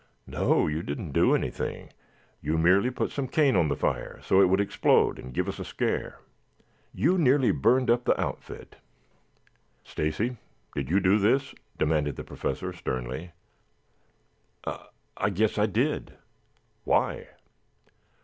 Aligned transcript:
"No, 0.25 0.65
you 0.65 0.81
didn't 0.81 1.11
do 1.11 1.35
anything. 1.35 1.91
You 2.41 2.57
merely 2.57 2.89
put 2.89 3.11
some 3.11 3.27
cane 3.27 3.55
on 3.55 3.67
the 3.67 3.75
fire 3.75 4.19
so 4.23 4.41
it 4.41 4.47
would 4.47 4.59
explode 4.59 5.19
and 5.19 5.31
give 5.31 5.47
us 5.47 5.59
a 5.59 5.63
scare. 5.63 6.17
You 6.91 7.19
nearly 7.19 7.51
burned 7.51 7.91
up 7.91 8.05
the 8.05 8.19
outfit." 8.19 8.77
"Stacy, 9.83 10.37
did 10.73 10.89
you 10.89 10.99
do 10.99 11.19
this?" 11.19 11.53
demanded 11.77 12.15
the 12.15 12.23
Professor 12.23 12.73
sternly. 12.73 13.33
"I 14.65 14.87
I 15.17 15.29
guess 15.29 15.59
I 15.59 15.67
did." 15.67 16.17
"Why?" 16.83 17.27